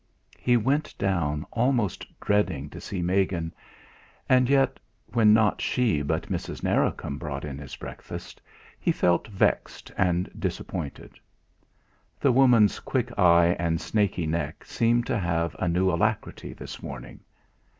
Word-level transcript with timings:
He 0.39 0.57
went 0.57 0.97
down 0.97 1.45
almost 1.51 2.07
dreading 2.19 2.71
to 2.71 2.81
see 2.81 3.03
Megan; 3.03 3.53
and 4.27 4.49
yet, 4.49 4.79
when 5.13 5.31
not 5.31 5.61
she 5.61 6.01
but 6.01 6.23
Mrs. 6.31 6.63
Narracombe 6.63 7.19
brought 7.19 7.45
in 7.45 7.59
his 7.59 7.75
breakfast, 7.75 8.41
he 8.79 8.91
felt 8.91 9.27
vexed 9.27 9.91
and 9.95 10.27
disappointed. 10.39 11.19
The 12.19 12.31
woman's 12.31 12.79
quick 12.79 13.15
eye 13.19 13.55
and 13.59 13.79
snaky 13.79 14.25
neck 14.25 14.65
seemed 14.65 15.05
to 15.05 15.19
have 15.19 15.55
a 15.59 15.67
new 15.67 15.91
alacrity 15.91 16.53
this 16.53 16.81
morning. 16.81 17.19